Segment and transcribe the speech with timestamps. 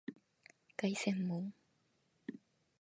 [0.77, 1.53] 凱旋門